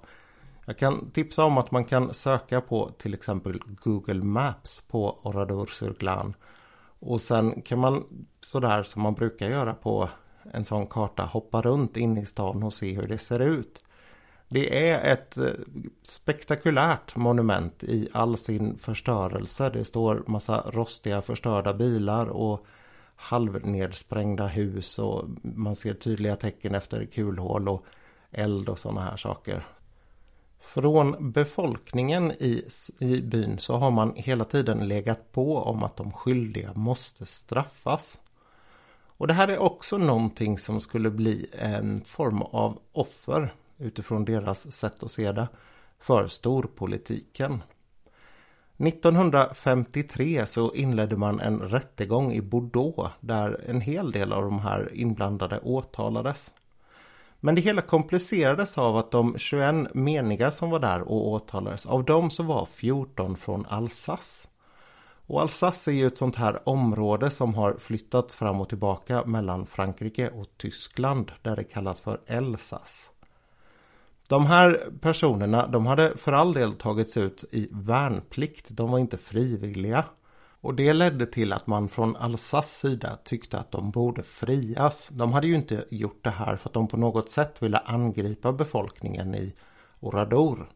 Jag 0.65 0.79
kan 0.79 1.11
tipsa 1.11 1.45
om 1.45 1.59
att 1.59 1.71
man 1.71 1.85
kan 1.85 2.15
söka 2.15 2.61
på 2.61 2.91
till 2.99 3.15
exempel 3.15 3.61
Google 3.67 4.25
Maps 4.25 4.83
på 4.83 5.19
Oradour 5.23 5.67
sur 5.67 5.95
Glane. 5.99 6.33
Och 6.99 7.21
sen 7.21 7.63
kan 7.63 7.79
man 7.79 8.05
sådär 8.41 8.83
som 8.83 9.03
man 9.03 9.15
brukar 9.15 9.49
göra 9.49 9.75
på 9.75 10.09
en 10.53 10.65
sån 10.65 10.87
karta 10.87 11.23
hoppa 11.23 11.63
runt 11.63 11.97
in 11.97 12.19
i 12.19 12.27
stan 12.27 12.63
och 12.63 12.75
se 12.75 12.93
hur 12.93 13.09
det 13.09 13.19
ser 13.19 13.41
ut. 13.41 13.85
Det 14.49 14.91
är 14.91 15.13
ett 15.13 15.39
eh, 15.39 15.53
spektakulärt 16.03 17.17
monument 17.17 17.85
i 17.85 18.09
all 18.13 18.37
sin 18.37 18.79
förstörelse. 18.79 19.71
Det 19.71 19.85
står 19.85 20.25
massa 20.27 20.71
rostiga 20.71 21.23
förstörda 21.23 21.75
bilar 21.75 22.27
och 22.27 22.67
halvnedsprängda 23.17 24.47
hus 24.47 24.99
och 24.99 25.25
man 25.43 25.77
ser 25.77 25.95
tydliga 25.95 26.37
tecken 26.37 26.75
efter 26.75 27.07
kulhål 27.07 27.69
och 27.69 27.85
eld 28.31 28.69
och 28.69 28.79
sådana 28.79 29.01
här 29.01 29.17
saker. 29.17 29.67
Från 30.61 31.33
befolkningen 31.33 32.33
i, 32.33 32.65
i 32.99 33.23
byn 33.23 33.59
så 33.59 33.77
har 33.77 33.91
man 33.91 34.13
hela 34.17 34.45
tiden 34.45 34.89
legat 34.89 35.33
på 35.33 35.59
om 35.59 35.83
att 35.83 35.97
de 35.97 36.13
skyldiga 36.13 36.73
måste 36.75 37.27
straffas. 37.27 38.19
Och 39.07 39.27
det 39.27 39.33
här 39.33 39.49
är 39.49 39.59
också 39.59 39.99
någonting 39.99 40.59
som 40.59 40.81
skulle 40.81 41.11
bli 41.11 41.47
en 41.53 42.05
form 42.05 42.43
av 42.43 42.79
offer 42.93 43.53
utifrån 43.79 44.25
deras 44.25 44.73
sätt 44.73 45.03
att 45.03 45.11
se 45.11 45.33
det 45.33 45.49
för 45.99 46.27
storpolitiken. 46.27 47.63
1953 48.77 50.47
så 50.47 50.75
inledde 50.75 51.17
man 51.17 51.41
en 51.41 51.61
rättegång 51.61 52.33
i 52.33 52.41
Bordeaux 52.41 53.13
där 53.21 53.65
en 53.67 53.81
hel 53.81 54.13
del 54.13 54.33
av 54.33 54.43
de 54.43 54.59
här 54.59 54.91
inblandade 54.95 55.61
åtalades. 55.61 56.51
Men 57.41 57.55
det 57.55 57.61
hela 57.61 57.83
komplicerades 57.83 58.79
av 58.79 58.97
att 58.97 59.11
de 59.11 59.39
21 59.39 59.95
meniga 59.95 60.51
som 60.51 60.71
var 60.71 60.79
där 60.79 61.03
och 61.03 61.29
åtalades, 61.29 61.87
av 61.87 62.05
dem 62.05 62.31
så 62.31 62.43
var 62.43 62.65
14 62.65 63.37
från 63.37 63.67
Alsace. 63.69 64.49
Och 65.27 65.41
Alsace 65.41 65.91
är 65.91 65.95
ju 65.95 66.07
ett 66.07 66.19
sånt 66.19 66.37
här 66.37 66.69
område 66.69 67.31
som 67.31 67.55
har 67.55 67.77
flyttats 67.79 68.37
fram 68.37 68.61
och 68.61 68.69
tillbaka 68.69 69.25
mellan 69.25 69.67
Frankrike 69.67 70.31
och 70.31 70.47
Tyskland 70.57 71.33
där 71.43 71.57
det 71.57 71.65
kallas 71.65 72.01
för 72.01 72.21
Elsass. 72.27 73.11
De 74.29 74.47
här 74.47 74.93
personerna 75.01 75.67
de 75.67 75.87
hade 75.87 76.17
för 76.17 76.33
all 76.33 76.53
del 76.53 76.73
tagits 76.73 77.17
ut 77.17 77.45
i 77.51 77.69
värnplikt. 77.71 78.67
De 78.71 78.91
var 78.91 78.99
inte 78.99 79.19
frivilliga. 79.19 80.05
Och 80.61 80.75
det 80.75 80.93
ledde 80.93 81.27
till 81.27 81.53
att 81.53 81.67
man 81.67 81.89
från 81.89 82.17
Alsace 82.17 82.89
sida 82.89 83.19
tyckte 83.25 83.59
att 83.59 83.71
de 83.71 83.91
borde 83.91 84.23
frias. 84.23 85.09
De 85.13 85.33
hade 85.33 85.47
ju 85.47 85.55
inte 85.55 85.85
gjort 85.91 86.25
det 86.25 86.31
här 86.31 86.57
för 86.57 86.69
att 86.69 86.75
de 86.75 86.89
på 86.89 86.97
något 86.97 87.31
sätt 87.31 87.63
ville 87.63 87.79
angripa 87.79 88.53
befolkningen 88.53 89.35
i 89.35 89.55
Oradour. 90.01 90.69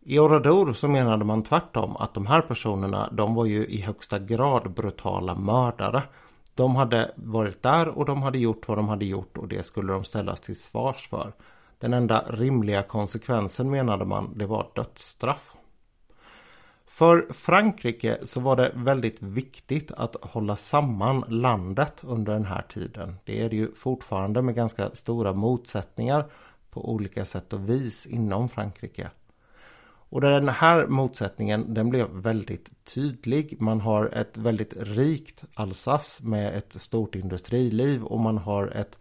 I 0.00 0.18
Oradour 0.18 0.72
så 0.72 0.88
menade 0.88 1.24
man 1.24 1.42
tvärtom 1.42 1.96
att 1.96 2.14
de 2.14 2.26
här 2.26 2.40
personerna 2.40 3.08
de 3.12 3.34
var 3.34 3.44
ju 3.44 3.66
i 3.66 3.80
högsta 3.80 4.18
grad 4.18 4.72
brutala 4.72 5.34
mördare. 5.34 6.02
De 6.54 6.76
hade 6.76 7.12
varit 7.16 7.62
där 7.62 7.88
och 7.88 8.04
de 8.04 8.22
hade 8.22 8.38
gjort 8.38 8.68
vad 8.68 8.78
de 8.78 8.88
hade 8.88 9.04
gjort 9.04 9.38
och 9.38 9.48
det 9.48 9.66
skulle 9.66 9.92
de 9.92 10.04
ställas 10.04 10.40
till 10.40 10.60
svars 10.60 11.08
för. 11.08 11.32
Den 11.84 11.92
enda 11.94 12.24
rimliga 12.28 12.82
konsekvensen 12.82 13.70
menade 13.70 14.04
man 14.04 14.38
det 14.38 14.46
var 14.46 14.70
dödsstraff. 14.74 15.54
För 16.86 17.32
Frankrike 17.32 18.18
så 18.22 18.40
var 18.40 18.56
det 18.56 18.72
väldigt 18.74 19.22
viktigt 19.22 19.92
att 19.92 20.16
hålla 20.20 20.56
samman 20.56 21.24
landet 21.28 22.00
under 22.04 22.32
den 22.32 22.44
här 22.44 22.62
tiden. 22.62 23.16
Det 23.24 23.42
är 23.42 23.50
det 23.50 23.56
ju 23.56 23.74
fortfarande 23.74 24.42
med 24.42 24.54
ganska 24.54 24.90
stora 24.92 25.32
motsättningar 25.32 26.24
på 26.70 26.90
olika 26.90 27.24
sätt 27.24 27.52
och 27.52 27.68
vis 27.68 28.06
inom 28.06 28.48
Frankrike. 28.48 29.10
Och 29.86 30.20
den 30.20 30.48
här 30.48 30.86
motsättningen 30.86 31.74
den 31.74 31.90
blev 31.90 32.08
väldigt 32.10 32.84
tydlig. 32.84 33.60
Man 33.60 33.80
har 33.80 34.06
ett 34.06 34.36
väldigt 34.36 34.74
rikt 34.76 35.44
Alsace 35.54 36.26
med 36.26 36.56
ett 36.56 36.72
stort 36.82 37.14
industriliv 37.14 38.04
och 38.04 38.20
man 38.20 38.38
har 38.38 38.66
ett 38.68 38.98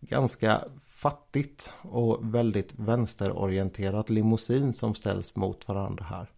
ganska 0.00 0.60
fattigt 1.04 1.72
och 1.82 2.34
väldigt 2.34 2.74
vänsterorienterat 2.76 4.10
limousin 4.10 4.72
som 4.72 4.94
ställs 4.94 5.36
mot 5.36 5.68
varandra 5.68 6.04
här. 6.04 6.30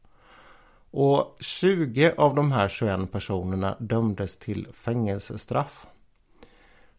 Och 0.91 1.37
20 1.41 2.13
av 2.17 2.35
de 2.35 2.53
här 2.53 2.69
21 2.69 3.13
personerna 3.13 3.77
dömdes 3.79 4.39
till 4.39 4.67
fängelsestraff. 4.73 5.87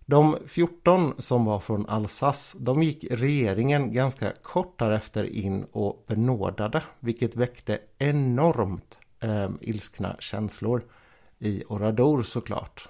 De 0.06 0.38
14 0.48 1.14
som 1.18 1.46
var 1.46 1.60
från 1.60 1.86
Alsace, 1.90 2.58
de 2.60 2.84
gick 2.84 3.04
regeringen 3.12 3.94
ganska 3.94 4.32
kort 4.42 4.80
därefter 4.80 5.24
in 5.24 5.66
och 5.72 6.06
benådade, 6.08 6.84
vilket 7.00 7.36
väckte 7.36 7.80
enormt 7.98 9.00
eh, 9.20 9.50
ilskna 9.62 10.16
känslor 10.20 10.84
i 11.40 11.64
Oradour 11.68 12.24
såklart. 12.24 12.90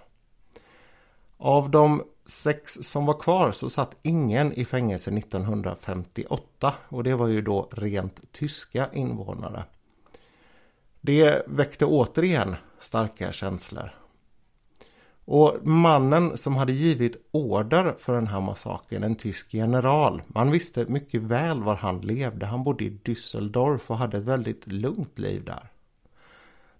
Av 1.38 1.69
de 1.69 2.03
sex 2.29 2.77
som 2.81 3.05
var 3.05 3.19
kvar 3.19 3.51
så 3.51 3.69
satt 3.69 3.96
ingen 4.01 4.53
i 4.53 4.65
fängelse 4.65 5.12
1958 5.12 6.74
och 6.89 7.03
det 7.03 7.15
var 7.15 7.27
ju 7.27 7.41
då 7.41 7.69
rent 7.72 8.31
tyska 8.31 8.89
invånare. 8.93 9.63
Det 11.01 11.43
väckte 11.48 11.86
återigen 11.86 12.55
starka 12.79 13.31
känslor. 13.31 13.89
Och 15.25 15.57
mannen 15.63 16.38
som 16.38 16.55
hade 16.55 16.74
givit 16.74 17.27
order 17.31 17.96
för 18.00 18.13
den 18.13 18.27
här 18.27 18.41
massakern, 18.41 19.03
en 19.03 19.15
tysk 19.15 19.53
general, 19.53 20.22
man 20.27 20.51
visste 20.51 20.86
mycket 20.86 21.22
väl 21.22 21.63
var 21.63 21.75
han 21.75 22.01
levde. 22.01 22.46
Han 22.46 22.63
bodde 22.63 22.84
i 22.84 23.00
Düsseldorf 23.03 23.81
och 23.88 23.98
hade 23.98 24.17
ett 24.17 24.24
väldigt 24.24 24.67
lugnt 24.67 25.19
liv 25.19 25.43
där. 25.46 25.69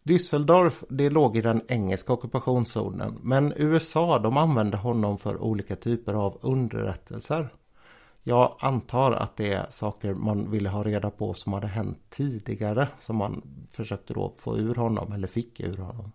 Düsseldorf 0.08 0.84
det 0.90 1.10
låg 1.10 1.38
i 1.38 1.42
den 1.42 1.62
engelska 1.68 2.14
ockupationszonen 2.14 3.20
men 3.22 3.54
USA 3.56 4.20
de 4.20 4.38
använde 4.38 4.78
honom 4.78 5.18
för 5.18 5.42
olika 5.42 5.76
typer 5.76 6.14
av 6.14 6.38
underrättelser. 6.42 7.50
Jag 8.24 8.56
antar 8.60 9.12
att 9.12 9.36
det 9.36 9.54
är 9.54 9.66
saker 9.70 10.14
man 10.14 10.52
ville 10.52 10.70
ha 10.70 10.84
reda 10.84 11.10
på 11.10 11.34
som 11.34 11.54
hade 11.54 11.68
hänt 11.68 12.00
tidigare 12.10 12.88
som 13.00 13.16
man 13.16 13.42
försökte 13.72 14.14
då 14.14 14.34
få 14.38 14.58
ur 14.58 14.76
honom 14.76 15.12
eller 15.12 15.28
fick 15.28 15.60
ur 15.60 15.78
honom. 15.78 16.12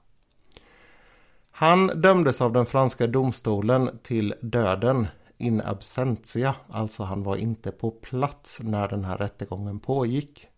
Han 1.51 1.87
dömdes 1.87 2.41
av 2.41 2.53
den 2.53 2.67
franska 2.67 3.07
domstolen 3.07 3.99
till 4.03 4.35
döden 4.41 5.07
in 5.39 5.61
absentia, 5.61 6.55
alltså 6.69 7.03
han 7.03 7.23
var 7.23 7.37
inte 7.37 7.71
på 7.73 7.91
plats 7.91 8.61
när 8.63 8.89
den 8.89 9.05
här 9.05 9.19
rättegången 9.19 9.81
pågick. 9.81 10.49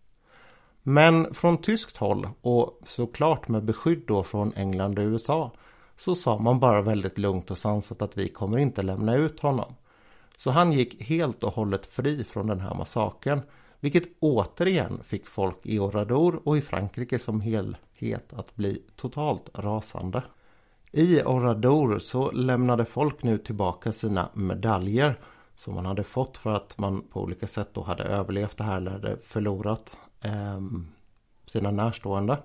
Men 0.87 1.33
från 1.33 1.57
tyskt 1.57 1.97
håll 1.97 2.29
och 2.41 2.79
såklart 2.83 3.47
med 3.47 3.63
beskydd 3.63 4.03
då 4.07 4.23
från 4.23 4.53
England 4.53 4.99
och 4.99 5.05
USA 5.05 5.51
så 5.95 6.15
sa 6.15 6.37
man 6.37 6.59
bara 6.59 6.81
väldigt 6.81 7.17
lugnt 7.17 7.51
och 7.51 7.57
sansat 7.57 8.01
att 8.01 8.17
vi 8.17 8.27
kommer 8.27 8.57
inte 8.57 8.81
lämna 8.81 9.15
ut 9.15 9.39
honom. 9.39 9.73
Så 10.37 10.51
han 10.51 10.71
gick 10.71 11.03
helt 11.03 11.43
och 11.43 11.53
hållet 11.53 11.85
fri 11.85 12.23
från 12.23 12.47
den 12.47 12.59
här 12.59 12.73
massakern. 12.73 13.41
Vilket 13.79 14.03
återigen 14.19 14.99
fick 15.03 15.27
folk 15.27 15.57
i 15.63 15.79
Oradour 15.79 16.41
och 16.43 16.57
i 16.57 16.61
Frankrike 16.61 17.19
som 17.19 17.41
helhet 17.41 18.33
att 18.33 18.55
bli 18.55 18.81
totalt 18.95 19.49
rasande. 19.53 20.23
I 20.91 21.21
Oradour 21.21 21.99
så 21.99 22.31
lämnade 22.31 22.85
folk 22.85 23.23
nu 23.23 23.37
tillbaka 23.37 23.91
sina 23.91 24.29
medaljer 24.33 25.19
som 25.55 25.75
man 25.75 25.85
hade 25.85 26.03
fått 26.03 26.37
för 26.37 26.55
att 26.55 26.77
man 26.77 27.01
på 27.01 27.21
olika 27.21 27.47
sätt 27.47 27.69
då 27.73 27.81
hade 27.81 28.03
överlevt 28.03 28.57
det 28.57 28.63
här 28.63 28.77
eller 28.77 28.91
hade 28.91 29.17
förlorat 29.17 29.97
Ehm, 30.25 30.87
sina 31.45 31.71
närstående. 31.71 32.37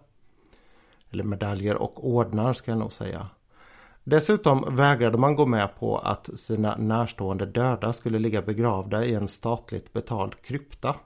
Eller 1.12 1.24
medaljer 1.24 1.76
och 1.76 2.08
ordnar 2.08 2.52
ska 2.52 2.70
jag 2.70 2.78
nog 2.78 2.92
säga. 2.92 3.26
Dessutom 4.04 4.76
vägrade 4.76 5.18
man 5.18 5.34
gå 5.34 5.46
med 5.46 5.68
på 5.78 5.98
att 5.98 6.30
sina 6.34 6.76
närstående 6.76 7.46
döda 7.46 7.92
skulle 7.92 8.18
ligga 8.18 8.42
begravda 8.42 9.04
i 9.04 9.14
en 9.14 9.28
statligt 9.28 9.92
betald 9.92 10.42
krypta. 10.42 10.96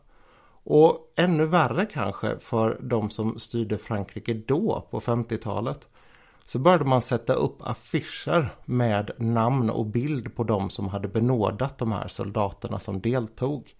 Och 0.66 1.12
ännu 1.16 1.46
värre 1.46 1.86
kanske 1.86 2.38
för 2.38 2.78
de 2.80 3.10
som 3.10 3.38
styrde 3.38 3.78
Frankrike 3.78 4.34
då 4.34 4.86
på 4.90 5.00
50-talet 5.00 5.88
så 6.44 6.58
började 6.58 6.84
man 6.84 7.02
sätta 7.02 7.32
upp 7.34 7.56
affischer 7.60 8.54
med 8.64 9.10
namn 9.18 9.70
och 9.70 9.86
bild 9.86 10.36
på 10.36 10.44
de 10.44 10.70
som 10.70 10.88
hade 10.88 11.08
benådat 11.08 11.78
de 11.78 11.92
här 11.92 12.08
soldaterna 12.08 12.78
som 12.78 13.00
deltog. 13.00 13.74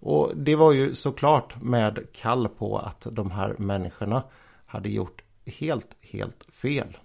Och 0.00 0.32
det 0.36 0.56
var 0.56 0.72
ju 0.72 0.94
såklart 0.94 1.62
med 1.62 2.06
kall 2.12 2.48
på 2.48 2.78
att 2.78 3.06
de 3.10 3.30
här 3.30 3.54
människorna 3.58 4.22
hade 4.66 4.88
gjort 4.88 5.22
helt, 5.46 5.96
helt 6.00 6.46
fel. 6.52 6.98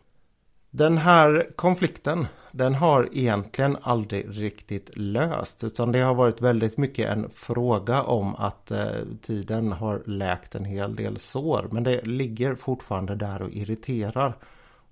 Den 0.69 0.97
här 0.97 1.49
konflikten 1.55 2.27
den 2.51 2.75
har 2.75 3.09
egentligen 3.13 3.77
aldrig 3.81 4.25
riktigt 4.29 4.89
löst 4.93 5.63
utan 5.63 5.91
det 5.91 5.99
har 5.99 6.13
varit 6.13 6.41
väldigt 6.41 6.77
mycket 6.77 7.09
en 7.09 7.29
fråga 7.33 8.03
om 8.03 8.35
att 8.35 8.71
eh, 8.71 8.85
tiden 9.21 9.71
har 9.71 10.03
läkt 10.05 10.55
en 10.55 10.65
hel 10.65 10.95
del 10.95 11.19
sår 11.19 11.67
men 11.71 11.83
det 11.83 12.05
ligger 12.05 12.55
fortfarande 12.55 13.15
där 13.15 13.41
och 13.41 13.49
irriterar. 13.51 14.37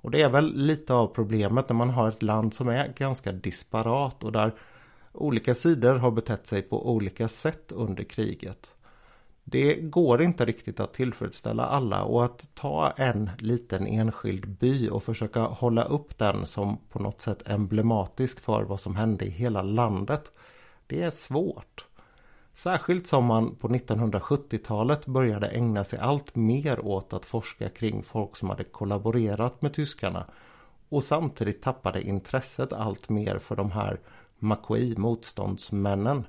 Och 0.02 0.12
det 0.12 0.22
är 0.22 0.30
väl 0.30 0.54
lite 0.56 0.94
av 0.94 1.08
problemet 1.08 1.70
när 1.70 1.76
man 1.76 1.90
har 1.90 2.10
ett 2.10 2.24
land 2.24 2.54
som 2.54 2.68
är 2.68 2.94
ganska 2.98 3.32
disparat 3.32 4.24
och 4.24 4.32
där 4.32 4.54
olika 5.14 5.56
sidor 5.56 5.96
har 5.96 6.12
betett 6.12 6.48
sig 6.48 6.62
på 6.62 6.90
olika 6.90 7.28
sätt 7.28 7.72
under 7.72 8.04
kriget. 8.04 8.74
Det 9.44 9.76
går 9.76 10.22
inte 10.22 10.46
riktigt 10.46 10.80
att 10.80 10.94
tillfredsställa 10.94 11.66
alla 11.66 12.04
och 12.04 12.26
att 12.26 12.50
ta 12.56 12.92
en 12.92 13.30
liten 13.38 13.88
enskild 13.88 14.48
by 14.48 14.90
och 14.90 15.04
försöka 15.04 15.42
hålla 15.42 15.84
upp 15.84 16.18
den 16.18 16.46
som 16.46 16.78
på 16.90 17.00
något 17.00 17.22
sätt 17.22 17.50
emblematisk 17.50 18.40
för 18.40 18.64
vad 18.64 18.80
som 18.80 18.96
hände 18.96 19.26
i 19.26 19.30
hela 19.30 19.62
landet. 19.62 20.32
Det 20.88 21.02
är 21.02 21.12
svårt. 21.12 21.86
Särskilt 22.54 23.08
som 23.08 23.26
man 23.26 23.56
på 23.56 23.68
1970-talet 23.68 25.06
började 25.06 25.48
ägna 25.48 25.84
sig 25.84 26.00
allt 26.00 26.36
mer 26.36 26.86
åt 26.86 27.14
att 27.14 27.26
forska 27.26 27.70
kring 27.70 28.04
folk 28.04 28.36
som 28.36 28.50
hade 28.50 28.64
kollaborerat 28.64 29.62
med 29.62 29.74
tyskarna 29.74 30.26
och 30.90 31.04
samtidigt 31.04 31.62
tappade 31.62 32.02
intresset 32.02 32.74
allt 32.74 33.10
mer 33.10 33.40
för 33.40 33.56
de 33.56 33.72
här 33.72 34.00
Macquis 34.44 34.98
motståndsmännen 34.98 36.24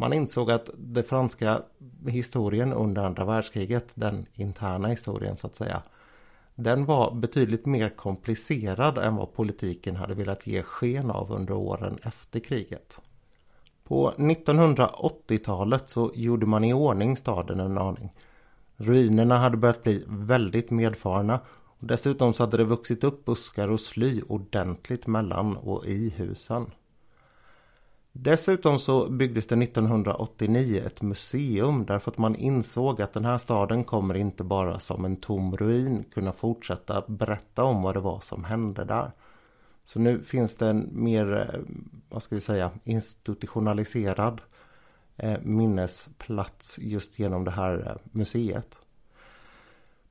man 0.00 0.12
insåg 0.12 0.50
att 0.50 0.70
den 0.76 1.04
franska 1.04 1.62
historien 2.06 2.72
under 2.72 3.02
andra 3.02 3.24
världskriget, 3.24 3.92
den 3.94 4.26
interna 4.34 4.88
historien 4.88 5.36
så 5.36 5.46
att 5.46 5.54
säga, 5.54 5.82
den 6.54 6.84
var 6.84 7.14
betydligt 7.14 7.66
mer 7.66 7.88
komplicerad 7.88 8.98
än 8.98 9.16
vad 9.16 9.34
politiken 9.34 9.96
hade 9.96 10.14
velat 10.14 10.46
ge 10.46 10.62
sken 10.62 11.10
av 11.10 11.32
under 11.32 11.54
åren 11.54 11.98
efter 12.02 12.40
kriget. 12.40 13.00
På 13.84 14.12
1980-talet 14.16 15.90
så 15.90 16.12
gjorde 16.14 16.46
man 16.46 16.64
i 16.64 16.72
ordning 16.72 17.16
staden 17.16 17.60
en 17.60 17.78
aning. 17.78 18.12
Ruinerna 18.76 19.38
hade 19.38 19.56
börjat 19.56 19.82
bli 19.82 20.04
väldigt 20.06 20.70
medfarna 20.70 21.40
och 21.80 21.86
dessutom 21.86 22.34
så 22.34 22.42
hade 22.42 22.56
det 22.56 22.64
vuxit 22.64 23.04
upp 23.04 23.24
buskar 23.24 23.68
och 23.68 23.80
sly 23.80 24.22
ordentligt 24.28 25.06
mellan 25.06 25.56
och 25.56 25.86
i 25.86 26.10
husen. 26.16 26.70
Dessutom 28.12 28.78
så 28.78 29.08
byggdes 29.10 29.46
det 29.46 29.62
1989 29.62 30.82
ett 30.86 31.02
museum 31.02 31.84
därför 31.86 32.10
att 32.10 32.18
man 32.18 32.36
insåg 32.36 33.02
att 33.02 33.12
den 33.12 33.24
här 33.24 33.38
staden 33.38 33.84
kommer 33.84 34.14
inte 34.16 34.44
bara 34.44 34.78
som 34.78 35.04
en 35.04 35.16
tom 35.16 35.56
ruin 35.56 36.04
kunna 36.14 36.32
fortsätta 36.32 37.04
berätta 37.06 37.64
om 37.64 37.82
vad 37.82 37.94
det 37.94 38.00
var 38.00 38.20
som 38.20 38.44
hände 38.44 38.84
där. 38.84 39.12
Så 39.84 40.00
nu 40.00 40.22
finns 40.22 40.56
det 40.56 40.68
en 40.68 40.88
mer, 40.92 41.32
eh, 41.32 41.60
vad 42.08 42.22
ska 42.22 42.34
vi 42.34 42.40
säga, 42.40 42.70
institutionaliserad 42.84 44.40
eh, 45.16 45.38
minnesplats 45.42 46.78
just 46.78 47.18
genom 47.18 47.44
det 47.44 47.50
här 47.50 47.86
eh, 47.86 48.10
museet. 48.12 48.78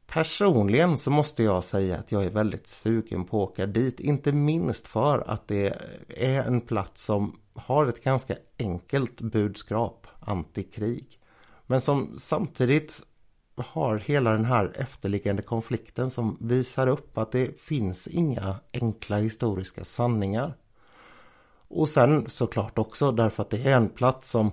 Personligen 0.07 0.97
så 0.97 1.11
måste 1.11 1.43
jag 1.43 1.63
säga 1.63 1.97
att 1.97 2.11
jag 2.11 2.23
är 2.25 2.29
väldigt 2.29 2.67
sugen 2.67 3.25
på 3.25 3.43
att 3.43 3.49
åka 3.49 3.65
dit. 3.65 3.99
Inte 3.99 4.31
minst 4.31 4.87
för 4.87 5.23
att 5.27 5.47
det 5.47 5.81
är 6.07 6.43
en 6.43 6.61
plats 6.61 7.05
som 7.05 7.39
har 7.57 7.87
ett 7.87 8.03
ganska 8.03 8.35
enkelt 8.59 9.21
budskap, 9.21 10.07
antikrig. 10.19 11.19
Men 11.65 11.81
som 11.81 12.17
samtidigt 12.17 13.03
har 13.55 13.97
hela 13.97 14.31
den 14.31 14.45
här 14.45 14.71
efterliggande 14.75 15.41
konflikten 15.41 16.11
som 16.11 16.37
visar 16.39 16.87
upp 16.87 17.17
att 17.17 17.31
det 17.31 17.61
finns 17.61 18.07
inga 18.07 18.55
enkla 18.73 19.17
historiska 19.17 19.85
sanningar. 19.85 20.53
Och 21.67 21.89
sen 21.89 22.29
såklart 22.29 22.77
också 22.77 23.11
därför 23.11 23.43
att 23.43 23.49
det 23.49 23.67
är 23.67 23.77
en 23.77 23.89
plats 23.89 24.29
som 24.29 24.51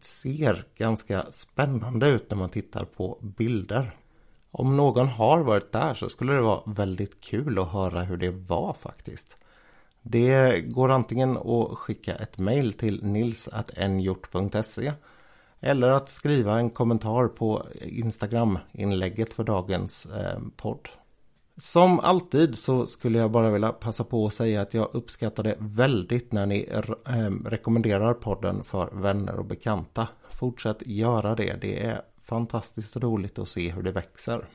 ser 0.00 0.66
ganska 0.76 1.26
spännande 1.30 2.08
ut 2.08 2.30
när 2.30 2.36
man 2.36 2.50
tittar 2.50 2.84
på 2.84 3.18
bilder. 3.20 3.96
Om 4.50 4.76
någon 4.76 5.08
har 5.08 5.40
varit 5.40 5.72
där 5.72 5.94
så 5.94 6.08
skulle 6.08 6.32
det 6.32 6.40
vara 6.40 6.62
väldigt 6.66 7.20
kul 7.20 7.58
att 7.58 7.72
höra 7.72 8.00
hur 8.00 8.16
det 8.16 8.30
var 8.30 8.72
faktiskt. 8.80 9.36
Det 10.02 10.60
går 10.60 10.88
antingen 10.88 11.36
att 11.36 11.78
skicka 11.78 12.14
ett 12.14 12.38
mail 12.38 12.72
till 12.72 13.04
nils.nhjort.se 13.04 14.92
eller 15.60 15.90
att 15.90 16.08
skriva 16.08 16.58
en 16.58 16.70
kommentar 16.70 17.28
på 17.28 17.66
Instagram-inlägget 17.80 19.34
för 19.34 19.44
dagens 19.44 20.06
eh, 20.06 20.38
podd. 20.56 20.88
Som 21.56 22.00
alltid 22.00 22.58
så 22.58 22.86
skulle 22.86 23.18
jag 23.18 23.30
bara 23.30 23.50
vilja 23.50 23.72
passa 23.72 24.04
på 24.04 24.26
att 24.26 24.34
säga 24.34 24.60
att 24.60 24.74
jag 24.74 24.88
uppskattar 24.92 25.42
det 25.42 25.56
väldigt 25.58 26.32
när 26.32 26.46
ni 26.46 26.68
eh, 27.06 27.30
rekommenderar 27.44 28.14
podden 28.14 28.64
för 28.64 28.90
vänner 28.92 29.38
och 29.38 29.44
bekanta. 29.44 30.08
Fortsätt 30.30 30.82
göra 30.86 31.34
det. 31.34 31.56
Det 31.60 31.84
är 31.84 32.02
fantastiskt 32.24 32.96
roligt 32.96 33.38
att 33.38 33.48
se 33.48 33.70
hur 33.70 33.82
det 33.82 33.92
växer. 33.92 34.48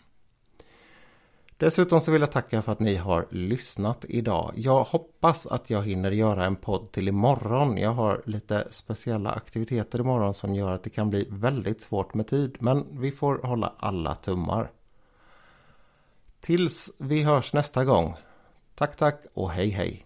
Dessutom 1.59 2.01
så 2.01 2.11
vill 2.11 2.21
jag 2.21 2.31
tacka 2.31 2.61
för 2.61 2.71
att 2.71 2.79
ni 2.79 2.95
har 2.95 3.27
lyssnat 3.31 4.05
idag. 4.09 4.51
Jag 4.55 4.83
hoppas 4.83 5.47
att 5.47 5.69
jag 5.69 5.83
hinner 5.83 6.11
göra 6.11 6.45
en 6.45 6.55
podd 6.55 6.91
till 6.91 7.07
imorgon. 7.07 7.77
Jag 7.77 7.93
har 7.93 8.21
lite 8.25 8.67
speciella 8.69 9.31
aktiviteter 9.31 9.99
imorgon 9.99 10.33
som 10.33 10.55
gör 10.55 10.73
att 10.73 10.83
det 10.83 10.89
kan 10.89 11.09
bli 11.09 11.27
väldigt 11.29 11.81
svårt 11.81 12.13
med 12.13 12.27
tid. 12.27 12.57
Men 12.59 12.85
vi 12.91 13.11
får 13.11 13.37
hålla 13.43 13.73
alla 13.77 14.15
tummar. 14.15 14.71
Tills 16.41 16.89
vi 16.97 17.23
hörs 17.23 17.53
nästa 17.53 17.85
gång. 17.85 18.15
Tack 18.75 18.95
tack 18.95 19.25
och 19.33 19.51
hej 19.51 19.69
hej. 19.69 20.03